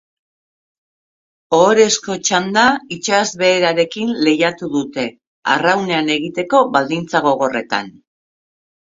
Ohorezko 1.57 2.15
txanda 2.29 2.65
itsasbeherarekin 2.97 4.17
lehiatu 4.29 4.73
dute, 4.79 5.07
arraunean 5.57 6.13
egiteko 6.19 6.67
baldintza 6.75 7.27
gogorretan. 7.31 7.97